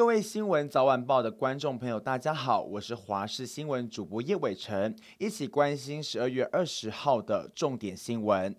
[0.00, 8.56] 各位新闻早晚报的观众朋友，大家好，我是华视新闻主播叶伟成，一起关心十二月二十号的重点新闻。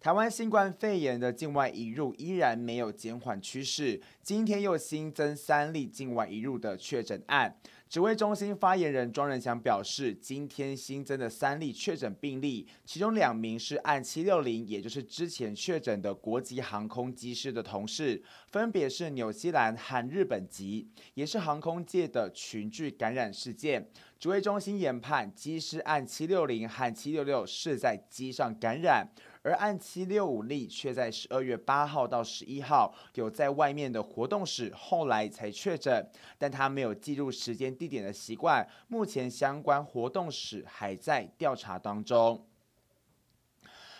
[0.00, 7.60] 台湾新冠肺炎的境外移入依然没有减缓趋势，今天又新增三例境外移入的确诊案。
[7.88, 23.88] 指挥中心发言人庄仁祥表示，今天新增的三例确诊病例，其中两名是按七六零，也就是之前确诊的国籍航空机师的同事，分别是纽西兰和日本籍，也是航空界的群聚感染事件。
[24.18, 29.08] 指挥中心研判，机师按七六零和七六六是在机上感染。
[29.42, 42.44] 而按七六五例却在十二月八号到十一号有在外面的活动史，后来才确诊，但他没有记录时间地点的习惯，目前相关活动史还在调查当中。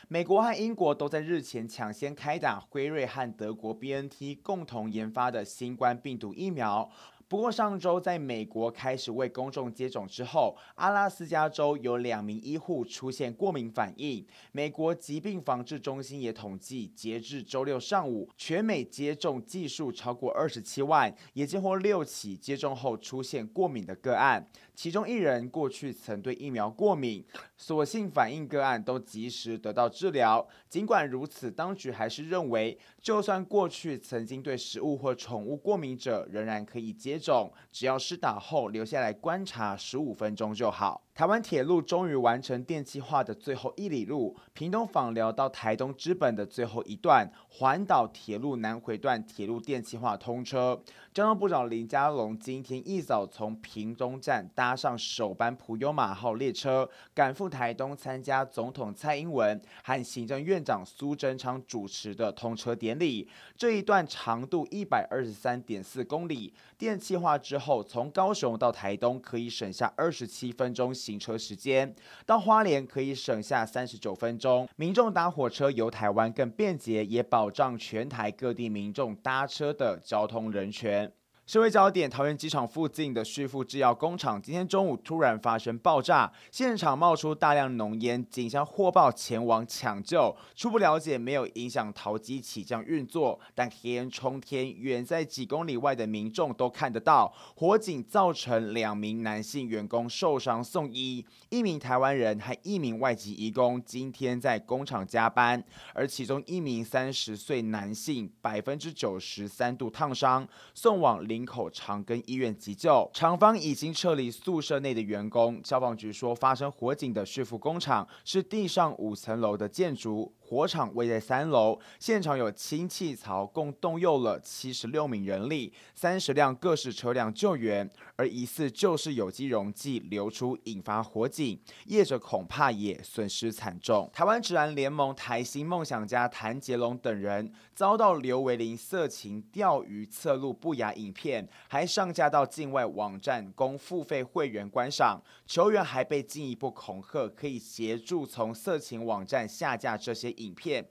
[0.08, 6.90] 美国和英国都在日前抢先开打辉瑞和德国 BNT 共同研发的新冠病毒疫苗。
[7.28, 14.26] 不过上周在美国开始为公众接种之后，阿拉斯加州有两名医护出现过敏反应。
[14.50, 24.46] 美国疾病防治中心也统计，截至周六上午，全美接种技术超过二十七万，也接获六起接种后出现过敏的个案。
[24.74, 27.22] 其中一人过去曾对疫苗过敏，
[27.56, 30.46] 所幸反应个案都及时得到治疗。
[30.70, 41.02] 尽管如此，当局还是认为，就算过去曾经对食物或宠物过敏者，仍然可以接种，只要施打后留下来观察十五分钟就好。
[41.18, 50.80] 台湾铁路终于完成电气化的最后一里路，屏东枋寮到台东之本的最后一段环岛铁路南回段铁路电气化通车。
[51.12, 63.28] 交通部长林佳龙今天一早从屏东站搭上首班普悠玛号列车，赶赴台东参加总统蔡英文和行政院长苏贞昌主持的通车典礼。
[63.56, 71.94] 这一段长度一百二十三点四公里，电气化之后，从高雄到台东可以省下二十七分钟行车时间，
[72.26, 74.68] 到花莲可以省下三十九分钟。
[74.76, 81.10] 民众搭火车游台湾更便捷，也保障全台各地民众搭车的交通人权。
[81.48, 90.36] 社会焦点：桃园机场附近的旭富制药工厂今天中午突然发生爆炸，现场冒出大量浓烟，警消获报前往抢救。
[90.54, 97.32] 初步了解没有影响桃机起降运作，但黑烟冲天，远在几公里外的民众都看得到。
[97.56, 115.60] 火警造成两名男性员工受伤送医，一名台湾人和一名外籍移工今天在工厂加班，而其中一名三十岁男性百分之九十三度烫伤，送往营口长庚医院急救，厂方已经撤离宿舍内的员工。
[115.64, 120.34] 消防局说，发生火警的旭富工厂是地上五层楼的建筑。
[120.48, 134.08] 火场位在三楼，现场有氢气槽，共动用了七十六名人力，三十辆各式车辆救援，而疑似就是有机溶剂流出引发火警，业者恐怕也损失惨重。
[134.10, 150.34] 台湾职篮联盟台新梦想家谭杰龙等人遭到刘维林色情钓鱼侧录不雅影片，还上架到境外网站供付费会员观赏，球员还被进一步恐吓，可以协助从色情网站下架这些。
[150.38, 150.84] 影片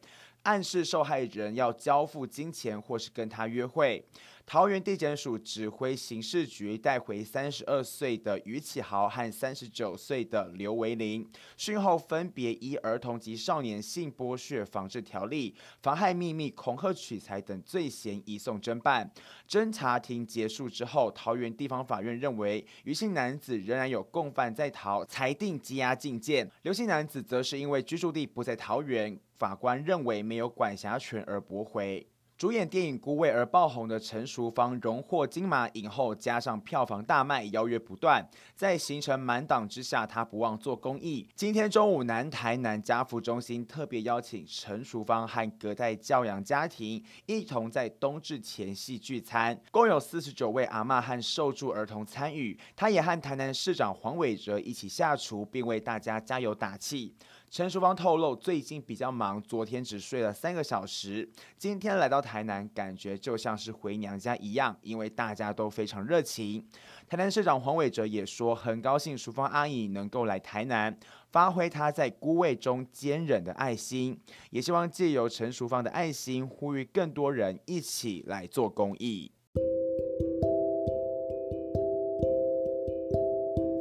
[0.43, 4.03] 暗示受害人要交付金钱或是跟他约会。
[4.49, 19.11] 桃园地检署指挥刑事局带回三十二岁的于启豪和三十九岁的刘维林，讯后分别依儿童及少年性剥削防治条例、妨害秘密、恐吓取财等罪嫌移送侦办。
[19.49, 26.49] 侦查庭结束之后，桃园地方法院认为于姓男子仍然有共犯在逃，裁定羁押禁见。
[26.61, 32.07] 刘姓男子则是因为居住地不在桃园，法官认为没有管辖权而驳回。
[32.37, 38.23] 主演电影《孤味》而爆红的陈淑芳荣获金马影后，加上票房大卖，邀约不断。
[38.53, 41.27] 在行程满档之下，她不忘做公益。
[41.33, 52.55] 今天中午，南台南家福中心特别邀请陈淑芳和隔代教养家庭一同在冬至前夕聚餐，共有四十九位阿嬷和受助儿童参与。
[52.75, 57.15] 她也和台南市长黄伟哲一起下厨，并为大家加油打气。
[57.49, 61.27] 陈淑芳透露，最近比较忙，昨天只睡了三个小时，
[61.57, 66.67] 今天来到台南，感觉就像是回娘家一样，因为大家都非常热情。
[67.07, 70.99] 台南市长黄伟哲也说，很高兴淑芳阿姨能够来台南，
[71.31, 79.31] 发挥她在孤味中坚忍的爱心，也希望借由陈淑芳的爱心，呼吁更多人一起来做公益。